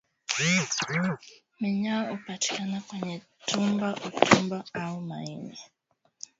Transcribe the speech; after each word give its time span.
Minyoo 1.59 2.03
hupatikana 2.09 2.77
kwenye 2.87 3.21
tumbo 3.47 3.89
utumbo 4.07 4.63
au 4.73 5.01
maini 5.01 5.57